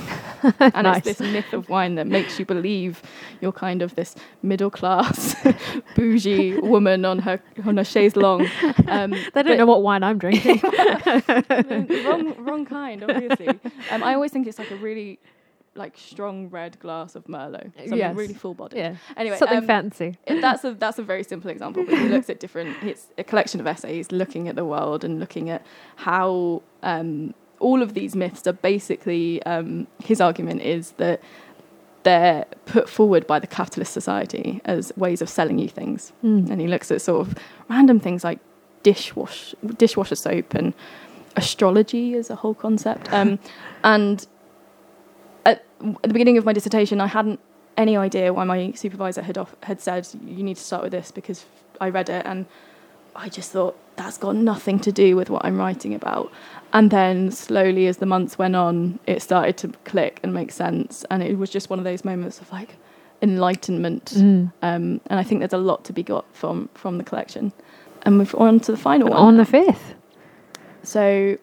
and 0.61 0.85
Nice. 0.85 1.07
it's 1.07 1.19
this 1.19 1.21
myth 1.33 1.53
of 1.53 1.69
wine 1.69 1.95
that 1.97 2.07
makes 2.07 2.39
you 2.39 2.45
believe 2.45 3.03
you're 3.41 3.53
kind 3.53 3.83
of 3.83 3.95
this 3.95 4.15
middle 4.43 4.71
class, 4.71 5.35
bougie 5.97 6.59
woman 6.61 7.05
on 7.05 7.19
her 7.21 7.41
on 7.65 7.79
a 7.79 7.85
chaise 7.85 8.17
longue. 8.17 8.49
Um, 8.87 9.11
they 9.35 9.43
don't 9.43 9.59
know 9.59 9.67
what 9.67 9.83
wine 9.83 10.03
I'm 10.03 10.19
drinking. 10.19 10.61
wrong, 12.05 12.35
wrong 12.45 12.65
kind, 12.67 13.03
obviously. 13.05 13.49
Um, 13.91 14.03
I 14.03 14.15
always 14.15 14.33
think 14.33 14.47
it's 14.47 14.59
like 14.59 14.71
a 14.71 14.77
really 14.77 15.19
like 15.75 15.97
strong 15.97 16.49
red 16.51 16.79
glass 16.81 17.15
of 17.15 17.25
Merlot, 17.27 17.73
something 17.77 17.99
Yes. 17.99 18.17
really 18.17 18.35
full 18.35 18.55
body. 18.55 18.79
yeah. 18.79 18.97
Anyway, 19.17 19.37
Something 19.37 19.59
um, 19.59 19.67
fancy. 19.67 20.19
it- 20.27 20.41
that's 20.41 20.65
a 20.65 20.75
that's 20.75 20.99
a 20.99 21.03
very 21.03 21.23
simple 21.23 21.51
example, 21.51 21.85
but 21.85 21.97
he 21.97 22.09
looks 22.09 22.29
at 22.29 22.41
different. 22.41 22.77
It's 22.83 23.07
a 23.17 23.23
collection 23.25 23.61
of 23.61 23.67
essays 23.67 24.11
looking 24.11 24.49
at 24.49 24.57
the 24.57 24.65
world 24.65 25.05
and 25.05 25.21
looking 25.21 25.51
at 25.51 25.65
how 25.97 26.63
um, 26.83 27.33
all 27.61 27.83
of 27.83 27.95
these 27.95 28.15
myths 28.17 28.47
are 28.47 28.53
basically. 28.53 29.43
Um, 29.45 29.87
his 30.05 30.21
argument 30.21 30.63
is 30.63 30.93
that 30.93 31.21
they're 32.05 32.47
put 32.67 32.89
forward 32.89 33.27
by 33.27 33.39
the 33.39 33.47
capitalist 33.47 33.93
society 33.93 34.61
as 34.65 34.93
ways 34.97 35.21
of 35.21 35.29
selling 35.29 35.59
you 35.59 35.69
things, 35.69 36.13
Mm. 36.25 36.49
and 36.51 36.61
he 36.61 36.67
looks 36.69 36.91
at 36.91 37.03
sort 37.03 37.27
of 37.27 37.35
random 37.69 37.99
things 38.01 38.23
like 38.25 38.39
dishwash 38.85 39.55
dishwasher 39.77 40.15
soap 40.15 40.55
and 40.55 40.73
astrology 41.37 42.15
as 42.15 42.31
a 42.31 42.37
whole 42.37 42.55
concept. 42.55 43.09
Um, 43.13 43.39
and 43.85 44.27
at, 45.45 45.65
at 45.85 46.03
the 46.03 46.13
beginning 46.13 46.39
of 46.39 46.45
my 46.45 46.53
dissertation, 46.53 47.01
I 47.01 47.07
hadn't 47.07 47.41
any 47.77 47.97
idea 47.97 48.33
why 48.33 48.45
my 48.45 48.73
supervisor 48.73 49.23
had 49.23 49.39
off, 49.39 49.55
had 49.63 49.81
said 49.81 50.07
you 50.25 50.43
need 50.43 50.57
to 50.57 50.63
start 50.63 50.83
with 50.83 50.93
this 50.93 51.11
because 51.11 51.45
I 51.81 51.91
read 51.91 52.09
it 52.09 52.25
and 52.27 52.47
I 53.17 53.29
just 53.29 53.51
thought 53.53 53.77
that's 53.97 54.19
got 54.19 54.37
nothing 54.37 54.79
to 54.81 54.93
do 54.93 55.17
with 55.17 55.29
what 55.29 55.45
I'm 55.45 55.59
writing 55.59 55.95
about. 55.95 56.33
And 56.73 56.91
then 56.91 57.31
slowly, 57.31 57.87
as 57.87 57.97
the 57.97 58.07
months 58.07 58.39
went 58.39 58.55
on, 58.55 58.99
it 59.07 59.23
started 59.23 59.57
to 59.59 59.69
click 59.85 60.21
and 60.23 60.35
make 60.35 60.53
sense, 60.53 61.05
and 61.11 61.23
it 61.23 61.39
was 61.39 61.51
just 61.51 61.71
one 61.71 61.79
of 61.79 61.85
those 61.85 62.05
moments 62.05 62.41
of 62.41 62.53
like 62.53 62.77
enlightenment. 63.23 64.13
Mm. 64.17 64.53
Um, 64.63 65.01
and 65.07 65.19
I 65.19 65.23
think 65.23 65.41
there's 65.41 65.53
a 65.53 65.59
lot 65.59 65.85
to 65.87 65.93
be 65.93 66.03
got 66.03 66.25
from 66.35 66.69
from 66.75 66.99
the 66.99 67.05
collection. 67.05 67.53
And 68.03 68.19
we've 68.19 68.35
on 68.35 68.61
to 68.61 68.73
the 68.73 68.79
final 68.79 69.09
one. 69.09 69.19
On 69.19 69.37
the 69.37 69.45
fifth. 69.45 69.95
So, 70.83 71.37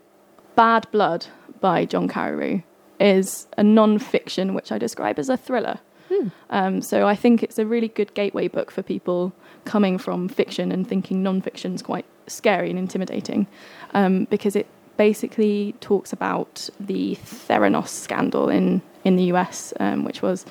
Bad 0.55 0.89
Blood 0.91 1.27
by 1.59 1.85
John 1.85 2.07
Carreyrou 2.07 2.63
is 2.99 3.47
a 3.57 3.63
non-fiction 3.63 4.53
which 4.53 4.71
I 4.71 4.77
describe 4.77 5.19
as 5.19 5.29
a 5.29 5.35
thriller. 5.35 5.79
Hmm. 6.09 6.27
Um, 6.49 6.81
so 6.81 7.07
I 7.07 7.15
think 7.15 7.43
it's 7.43 7.57
a 7.57 7.65
really 7.65 7.87
good 7.87 8.13
gateway 8.13 8.47
book 8.47 8.71
for 8.71 8.83
people 8.83 9.33
coming 9.65 9.97
from 9.97 10.29
fiction 10.29 10.71
and 10.71 10.87
thinking 10.87 11.23
non-fiction's 11.23 11.81
quite 11.81 12.05
scary 12.27 12.69
and 12.69 12.77
intimidating, 12.77 13.47
um, 13.93 14.25
because 14.25 14.55
it 14.55 14.67
basically 14.97 15.75
talks 15.81 16.13
about 16.13 16.69
the 16.79 17.15
Theranos 17.15 17.89
scandal 17.89 18.49
in 18.49 18.81
in 19.03 19.15
the 19.15 19.23
US, 19.25 19.73
um, 19.79 20.03
which 20.03 20.21
was 20.21 20.45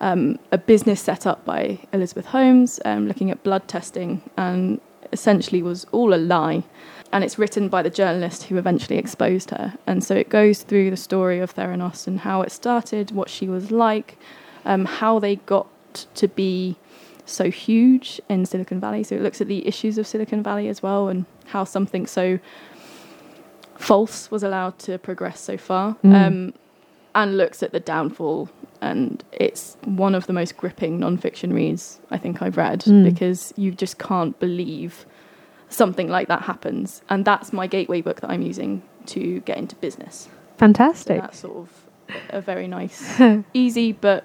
um, 0.00 0.38
a 0.52 0.58
business 0.58 1.00
set 1.00 1.26
up 1.26 1.44
by 1.44 1.78
Elizabeth 1.92 2.26
Holmes, 2.26 2.80
um, 2.84 3.06
looking 3.06 3.30
at 3.30 3.42
blood 3.42 3.68
testing, 3.68 4.22
and 4.36 4.80
essentially 5.12 5.62
was 5.62 5.86
all 5.92 6.14
a 6.14 6.16
lie. 6.16 6.62
And 7.12 7.24
it's 7.24 7.38
written 7.38 7.68
by 7.68 7.82
the 7.82 7.90
journalist 7.90 8.44
who 8.44 8.56
eventually 8.56 8.96
exposed 8.96 9.50
her. 9.50 9.74
And 9.86 10.04
so 10.04 10.14
it 10.14 10.28
goes 10.28 10.62
through 10.62 10.90
the 10.90 10.96
story 10.96 11.40
of 11.40 11.54
Theranos 11.54 12.06
and 12.06 12.20
how 12.20 12.42
it 12.42 12.52
started, 12.52 13.10
what 13.10 13.28
she 13.28 13.48
was 13.48 13.72
like, 13.72 14.16
um, 14.64 14.84
how 14.84 15.18
they 15.18 15.36
got 15.36 15.66
to 16.14 16.28
be 16.28 16.76
so 17.26 17.50
huge 17.50 18.20
in 18.28 18.44
Silicon 18.46 18.80
Valley. 18.80 19.02
So 19.04 19.14
it 19.16 19.22
looks 19.22 19.40
at 19.40 19.46
the 19.48 19.66
issues 19.66 19.98
of 19.98 20.06
Silicon 20.06 20.42
Valley 20.42 20.68
as 20.68 20.82
well 20.82 21.08
and 21.08 21.26
how 21.46 21.64
something 21.64 22.06
so 22.06 22.38
false 23.76 24.30
was 24.30 24.42
allowed 24.42 24.78
to 24.80 24.98
progress 24.98 25.40
so 25.40 25.56
far. 25.56 25.96
Mm. 26.04 26.14
Um, 26.26 26.54
and 27.14 27.36
looks 27.36 27.62
at 27.62 27.72
the 27.72 27.80
downfall. 27.80 28.48
And 28.80 29.22
it's 29.32 29.76
one 29.84 30.14
of 30.14 30.26
the 30.26 30.32
most 30.32 30.56
gripping 30.56 31.00
non-fiction 31.00 31.52
reads 31.52 32.00
I 32.10 32.18
think 32.18 32.40
I've 32.40 32.56
read 32.56 32.80
Mm. 32.80 33.04
because 33.04 33.52
you 33.56 33.72
just 33.72 33.98
can't 33.98 34.38
believe 34.38 35.04
something 35.68 36.08
like 36.08 36.28
that 36.28 36.42
happens. 36.42 37.02
And 37.10 37.24
that's 37.24 37.52
my 37.52 37.66
gateway 37.66 38.00
book 38.00 38.20
that 38.20 38.30
I'm 38.30 38.42
using 38.42 38.82
to 39.06 39.40
get 39.40 39.58
into 39.58 39.76
business. 39.76 40.28
So 40.30 40.30
Fantastic. 40.58 41.20
that's 41.20 41.38
sort 41.40 41.56
of 41.56 41.86
a 42.30 42.40
very 42.40 42.68
nice, 42.68 43.20
easy 43.54 43.92
but 43.92 44.24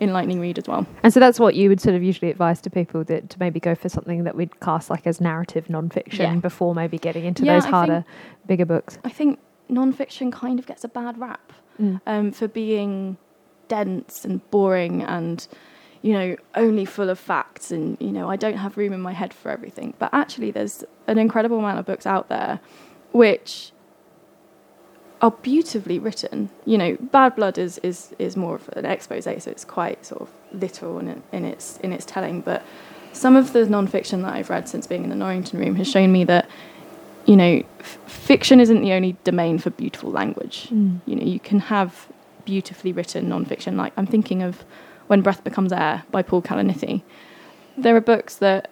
enlightening 0.00 0.40
read 0.40 0.58
as 0.58 0.66
well. 0.68 0.86
And 1.02 1.12
so 1.14 1.20
that's 1.20 1.38
what 1.40 1.54
you 1.54 1.68
would 1.68 1.80
sort 1.80 1.94
of 1.94 2.02
usually 2.02 2.30
advise 2.30 2.60
to 2.62 2.70
people 2.70 3.04
that 3.04 3.30
to 3.30 3.38
maybe 3.38 3.60
go 3.60 3.74
for 3.74 3.88
something 3.88 4.24
that 4.24 4.34
we'd 4.36 4.60
class 4.60 4.90
like 4.90 5.06
as 5.06 5.20
narrative 5.20 5.70
non-fiction 5.70 6.34
Yeah. 6.34 6.40
before 6.40 6.74
maybe 6.74 6.98
getting 6.98 7.24
into 7.24 7.44
Yeah, 7.44 7.54
those 7.54 7.64
harder, 7.66 8.04
bigger 8.46 8.64
books. 8.66 8.98
I 9.04 9.08
think 9.10 9.38
non-fiction 9.68 10.30
kind 10.30 10.58
of 10.58 10.66
gets 10.66 10.84
a 10.84 10.88
bad 10.88 11.18
rap 11.18 11.52
Mm. 11.80 12.00
um, 12.06 12.30
for 12.32 12.46
being 12.48 13.16
dense 13.68 14.24
and 14.24 14.48
boring 14.50 15.02
and 15.02 15.48
you 16.02 16.12
know 16.12 16.36
only 16.54 16.84
full 16.84 17.08
of 17.08 17.18
facts 17.18 17.70
and 17.70 17.96
you 17.98 18.12
know 18.12 18.28
I 18.28 18.36
don't 18.36 18.58
have 18.58 18.76
room 18.76 18.92
in 18.92 19.00
my 19.00 19.12
head 19.12 19.32
for 19.34 19.50
everything. 19.50 19.94
But 19.98 20.10
actually, 20.12 20.50
there's 20.50 20.84
an 21.06 21.18
incredible 21.18 21.58
amount 21.58 21.78
of 21.78 21.86
books 21.86 22.06
out 22.06 22.28
there 22.28 22.60
which 23.12 23.72
are 25.20 25.30
beautifully 25.30 25.98
written. 25.98 26.50
You 26.64 26.78
know, 26.78 26.96
Bad 27.00 27.36
Blood 27.36 27.58
is 27.58 27.78
is 27.78 28.14
is 28.18 28.36
more 28.36 28.56
of 28.56 28.68
an 28.70 28.84
expose, 28.84 29.24
so 29.24 29.50
it's 29.50 29.64
quite 29.64 30.04
sort 30.04 30.22
of 30.22 30.30
literal 30.52 30.98
in, 30.98 31.22
in 31.32 31.44
its 31.44 31.78
in 31.78 31.92
its 31.92 32.04
telling. 32.04 32.40
But 32.40 32.62
some 33.12 33.36
of 33.36 33.52
the 33.52 33.66
non-fiction 33.66 34.22
that 34.22 34.34
I've 34.34 34.50
read 34.50 34.68
since 34.68 34.86
being 34.86 35.04
in 35.04 35.10
the 35.10 35.16
Norrington 35.16 35.58
Room 35.60 35.76
has 35.76 35.88
shown 35.88 36.12
me 36.12 36.24
that 36.24 36.48
you 37.26 37.36
know 37.36 37.62
f- 37.80 37.98
fiction 38.06 38.60
isn't 38.60 38.82
the 38.82 38.92
only 38.92 39.16
domain 39.24 39.58
for 39.58 39.70
beautiful 39.70 40.10
language. 40.10 40.68
Mm. 40.70 41.00
You 41.06 41.16
know, 41.16 41.24
you 41.24 41.40
can 41.40 41.60
have 41.60 42.08
beautifully 42.44 42.92
written 42.92 43.28
non-fiction. 43.28 43.76
Like 43.76 43.92
I'm 43.96 44.06
thinking 44.06 44.42
of 44.42 44.64
When 45.06 45.22
Breath 45.22 45.44
Becomes 45.44 45.72
Air 45.72 46.04
by 46.10 46.22
Paul 46.22 46.42
Kalanithi. 46.42 47.02
There 47.76 47.96
are 47.96 48.00
books 48.00 48.36
that 48.36 48.70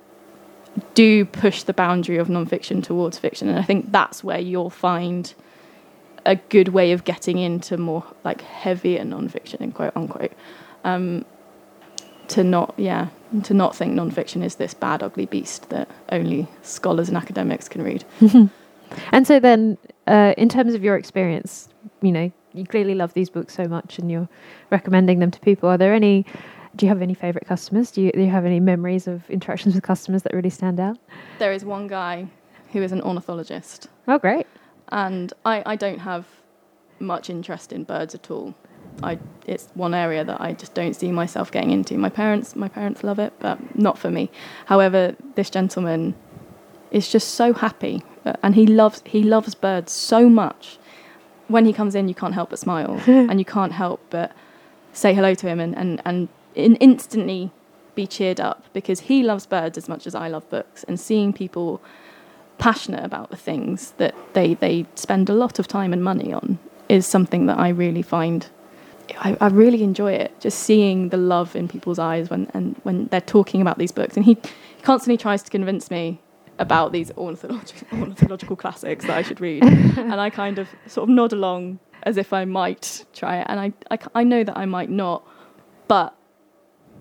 do 0.94 1.24
push 1.24 1.64
the 1.64 1.72
boundary 1.72 2.16
of 2.18 2.28
non-fiction 2.28 2.82
towards 2.82 3.18
fiction, 3.18 3.48
and 3.48 3.58
I 3.58 3.62
think 3.62 3.92
that's 3.92 4.22
where 4.22 4.38
you'll 4.38 4.70
find 4.70 5.32
a 6.24 6.36
good 6.36 6.68
way 6.68 6.92
of 6.92 7.04
getting 7.04 7.38
into 7.38 7.76
more 7.76 8.04
like 8.24 8.40
heavier 8.42 9.04
non-fiction, 9.04 9.62
in 9.62 9.72
quote 9.72 9.92
unquote. 9.96 10.32
Um, 10.84 11.24
to 12.28 12.42
not, 12.42 12.74
yeah, 12.78 13.08
to 13.42 13.52
not 13.52 13.76
think 13.76 13.92
non-fiction 13.94 14.42
is 14.42 14.54
this 14.54 14.72
bad, 14.74 15.02
ugly 15.02 15.26
beast 15.26 15.68
that 15.70 15.88
only 16.10 16.48
scholars 16.62 17.08
and 17.08 17.16
academics 17.16 17.68
can 17.68 17.82
read. 17.82 18.04
And 19.10 19.26
so 19.26 19.40
then, 19.40 19.78
uh, 20.06 20.34
in 20.36 20.48
terms 20.48 20.74
of 20.74 20.82
your 20.84 20.96
experience, 20.96 21.68
you 22.00 22.12
know, 22.12 22.32
you 22.52 22.66
clearly 22.66 22.94
love 22.94 23.14
these 23.14 23.30
books 23.30 23.54
so 23.54 23.66
much, 23.66 23.98
and 23.98 24.10
you're 24.10 24.28
recommending 24.70 25.18
them 25.18 25.30
to 25.30 25.40
people. 25.40 25.68
Are 25.68 25.78
there 25.78 25.94
any? 25.94 26.26
Do 26.76 26.86
you 26.86 26.88
have 26.88 27.02
any 27.02 27.14
favorite 27.14 27.46
customers? 27.46 27.90
Do 27.90 28.00
you, 28.02 28.12
do 28.12 28.20
you 28.20 28.30
have 28.30 28.46
any 28.46 28.60
memories 28.60 29.06
of 29.06 29.28
interactions 29.28 29.74
with 29.74 29.84
customers 29.84 30.22
that 30.22 30.32
really 30.32 30.50
stand 30.50 30.80
out? 30.80 30.98
There 31.38 31.52
is 31.52 31.64
one 31.64 31.86
guy 31.86 32.28
who 32.72 32.82
is 32.82 32.92
an 32.92 33.02
ornithologist, 33.02 33.88
Oh, 34.08 34.18
great! 34.18 34.46
And 34.92 35.32
I, 35.44 35.62
I 35.66 35.76
don't 35.76 36.00
have 36.00 36.26
much 37.00 37.28
interest 37.28 37.72
in 37.72 37.82
birds 37.82 38.14
at 38.14 38.30
all. 38.30 38.54
I 39.02 39.18
it's 39.46 39.68
one 39.74 39.94
area 39.94 40.22
that 40.22 40.40
I 40.40 40.52
just 40.52 40.74
don't 40.74 40.94
see 40.94 41.10
myself 41.10 41.50
getting 41.50 41.70
into. 41.70 41.96
My 41.96 42.10
parents 42.10 42.54
my 42.54 42.68
parents 42.68 43.02
love 43.02 43.18
it, 43.18 43.32
but 43.40 43.58
not 43.76 43.98
for 43.98 44.10
me. 44.10 44.30
However, 44.66 45.16
this 45.34 45.50
gentleman 45.50 46.14
is 46.90 47.10
just 47.10 47.34
so 47.34 47.54
happy, 47.54 48.02
uh, 48.24 48.34
and 48.42 48.54
he 48.54 48.66
loves 48.66 49.02
he 49.06 49.22
loves 49.22 49.54
birds 49.54 49.92
so 49.92 50.28
much. 50.28 50.78
When 51.48 51.64
he 51.64 51.72
comes 51.72 51.94
in, 51.94 52.08
you 52.08 52.14
can't 52.14 52.34
help 52.34 52.50
but 52.50 52.58
smile, 52.58 53.00
and 53.06 53.38
you 53.38 53.44
can't 53.44 53.72
help 53.72 54.00
but 54.10 54.32
say 54.92 55.14
hello 55.14 55.34
to 55.34 55.48
him, 55.48 55.58
and 55.58 55.76
and 55.76 56.02
and 56.04 56.28
in 56.54 56.76
instantly 56.76 57.50
be 57.94 58.06
cheered 58.06 58.40
up 58.40 58.64
because 58.72 59.00
he 59.00 59.22
loves 59.22 59.46
birds 59.46 59.76
as 59.76 59.88
much 59.88 60.06
as 60.06 60.14
I 60.14 60.28
love 60.28 60.48
books, 60.50 60.84
and 60.84 61.00
seeing 61.00 61.32
people 61.32 61.80
passionate 62.62 63.04
about 63.04 63.28
the 63.30 63.36
things 63.36 63.90
that 63.96 64.14
they 64.34 64.54
they 64.54 64.86
spend 64.94 65.28
a 65.28 65.32
lot 65.32 65.58
of 65.58 65.66
time 65.66 65.92
and 65.92 66.02
money 66.02 66.32
on 66.32 66.60
is 66.88 67.04
something 67.06 67.46
that 67.46 67.58
I 67.58 67.70
really 67.70 68.02
find 68.02 68.48
I, 69.18 69.36
I, 69.40 69.48
really 69.48 69.82
enjoy 69.82 70.12
it. 70.12 70.30
Just 70.40 70.60
seeing 70.60 71.08
the 71.08 71.16
love 71.16 71.56
in 71.56 71.66
people's 71.66 71.98
eyes 71.98 72.30
when 72.30 72.48
and 72.54 72.80
when 72.84 73.06
they're 73.06 73.20
talking 73.36 73.60
about 73.60 73.78
these 73.78 73.90
books, 73.90 74.16
and 74.16 74.24
he 74.24 74.38
constantly 74.82 75.16
tries 75.16 75.42
to 75.42 75.50
convince 75.50 75.90
me 75.90 76.20
about 76.60 76.92
these 76.92 77.10
ornithological, 77.18 77.86
ornithological 77.98 78.54
classics 78.54 79.04
that 79.06 79.18
I 79.18 79.22
should 79.22 79.40
read, 79.40 79.64
and 79.64 80.20
I 80.20 80.30
kind 80.30 80.60
of 80.60 80.68
sort 80.86 81.08
of 81.08 81.14
nod 81.14 81.32
along 81.32 81.80
as 82.04 82.16
if 82.16 82.32
I 82.32 82.44
might 82.44 83.04
try 83.12 83.38
it, 83.40 83.46
and 83.48 83.58
I 83.58 83.72
I, 83.90 83.98
I 84.20 84.24
know 84.24 84.44
that 84.44 84.56
I 84.56 84.66
might 84.66 84.88
not, 84.88 85.26
but 85.88 86.14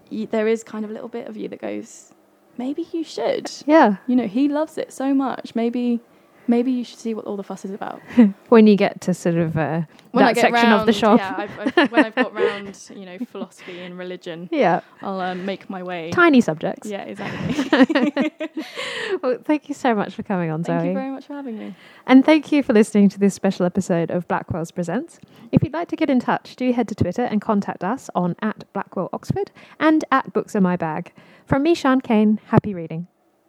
there 0.09 0.47
is 0.47 0.63
kind 0.63 0.83
of 0.83 0.89
a 0.89 0.93
little 0.93 1.13
bit 1.19 1.27
of 1.27 1.37
you 1.37 1.47
that 1.49 1.61
goes, 1.61 2.13
maybe 2.61 2.87
you 2.91 3.03
should. 3.03 3.49
Yeah. 3.65 3.97
You 4.07 4.15
know, 4.15 4.27
he 4.27 4.47
loves 4.47 4.77
it 4.77 4.93
so 4.93 5.13
much. 5.15 5.55
Maybe 5.55 5.99
maybe 6.48 6.71
you 6.71 6.83
should 6.83 7.00
see 7.00 7.13
what 7.13 7.25
all 7.25 7.38
the 7.38 7.43
fuss 7.43 7.65
is 7.65 7.71
about. 7.71 8.01
when 8.50 8.67
you 8.67 8.75
get 8.75 9.01
to 9.01 9.13
sort 9.13 9.36
of 9.36 9.57
uh, 9.57 9.81
when 10.12 10.25
that 10.25 10.36
section 10.36 10.69
round, 10.69 10.81
of 10.81 10.86
the 10.86 10.93
shop. 10.93 11.19
Yeah, 11.19 11.36
I've, 11.38 11.77
I've, 11.77 11.91
when 11.91 12.05
I've 12.05 12.15
got 12.15 12.33
round, 12.41 12.77
you 12.95 13.05
know, 13.05 13.17
philosophy 13.19 13.79
and 13.79 13.98
religion. 13.98 14.50
Yeah, 14.51 14.81
I'll 15.01 15.19
um, 15.19 15.45
make 15.45 15.69
my 15.69 15.83
way. 15.83 16.12
Tiny 16.12 16.41
subjects. 16.41 16.88
Yeah, 16.88 17.03
exactly. 17.03 18.33
well, 19.21 19.38
thank 19.43 19.69
you 19.69 19.75
so 19.75 19.95
much 19.95 20.15
for 20.15 20.24
coming 20.24 20.51
on, 20.51 20.63
thank 20.63 20.79
Zoe. 20.79 20.88
Thank 20.88 20.89
you 20.89 20.93
very 20.93 21.12
much 21.12 21.25
for 21.25 21.33
having 21.33 21.57
me. 21.57 21.75
And 22.05 22.25
thank 22.25 22.51
you 22.51 22.63
for 22.63 22.74
listening 22.74 23.10
to 23.10 23.19
this 23.19 23.33
special 23.33 23.65
episode 23.65 24.12
of 24.12 24.27
Blackwell's 24.27 24.71
Presents. 24.71 25.19
If 25.51 25.63
you'd 25.63 25.74
like 25.74 25.88
to 25.89 25.95
get 25.95 26.10
in 26.10 26.19
touch, 26.19 26.55
do 26.55 26.71
head 26.74 26.88
to 26.89 26.95
Twitter 26.95 27.24
and 27.24 27.41
contact 27.41 27.83
us 27.83 28.10
on 28.15 28.36
at 28.41 28.71
Blackwell 28.74 29.10
Oxford 29.13 29.51
and 29.79 30.03
at 30.12 30.33
Books 30.33 30.55
in 30.55 30.63
My 30.63 30.75
Bag. 30.75 31.13
From 31.45 31.63
me, 31.63 31.75
Sian 31.75 32.01
Cain, 32.01 32.39
happy 32.48 32.74
reading. 32.74 33.07